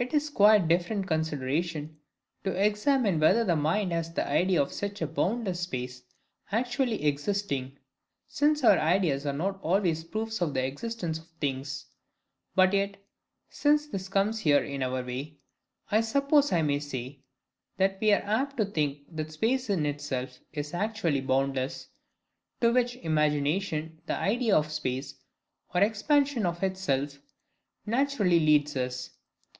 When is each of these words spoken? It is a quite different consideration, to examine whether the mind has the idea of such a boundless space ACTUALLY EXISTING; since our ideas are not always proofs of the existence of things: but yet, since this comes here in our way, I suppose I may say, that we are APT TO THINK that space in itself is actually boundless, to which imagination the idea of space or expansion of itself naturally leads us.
It 0.00 0.14
is 0.14 0.28
a 0.28 0.32
quite 0.32 0.68
different 0.68 1.08
consideration, 1.08 1.96
to 2.44 2.52
examine 2.52 3.18
whether 3.18 3.42
the 3.42 3.56
mind 3.56 3.90
has 3.90 4.12
the 4.14 4.24
idea 4.24 4.62
of 4.62 4.72
such 4.72 5.02
a 5.02 5.08
boundless 5.08 5.58
space 5.62 6.04
ACTUALLY 6.52 7.02
EXISTING; 7.04 7.76
since 8.28 8.62
our 8.62 8.78
ideas 8.78 9.26
are 9.26 9.32
not 9.32 9.58
always 9.60 10.04
proofs 10.04 10.40
of 10.40 10.54
the 10.54 10.64
existence 10.64 11.18
of 11.18 11.26
things: 11.40 11.86
but 12.54 12.72
yet, 12.74 12.96
since 13.50 13.88
this 13.88 14.08
comes 14.08 14.38
here 14.38 14.62
in 14.62 14.84
our 14.84 15.04
way, 15.04 15.38
I 15.90 16.02
suppose 16.02 16.52
I 16.52 16.62
may 16.62 16.78
say, 16.78 17.22
that 17.76 17.98
we 18.00 18.12
are 18.12 18.22
APT 18.22 18.56
TO 18.56 18.66
THINK 18.66 19.16
that 19.16 19.32
space 19.32 19.68
in 19.68 19.84
itself 19.84 20.38
is 20.52 20.74
actually 20.74 21.22
boundless, 21.22 21.88
to 22.60 22.72
which 22.72 22.94
imagination 22.98 24.00
the 24.06 24.14
idea 24.14 24.56
of 24.56 24.70
space 24.70 25.16
or 25.74 25.80
expansion 25.80 26.46
of 26.46 26.62
itself 26.62 27.18
naturally 27.84 28.38
leads 28.38 28.76
us. 28.76 29.10